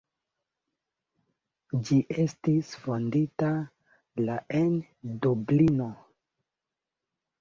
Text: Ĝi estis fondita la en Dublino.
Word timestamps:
Ĝi 1.89 1.97
estis 2.23 2.71
fondita 2.85 3.51
la 4.31 4.39
en 4.61 4.75
Dublino. 5.27 5.91